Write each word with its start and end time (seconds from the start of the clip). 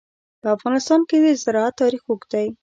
په 0.41 0.47
افغانستان 0.55 1.01
کې 1.09 1.17
د 1.23 1.25
زراعت 1.43 1.73
تاریخ 1.81 2.01
اوږد 2.07 2.29
دی. 2.33 2.47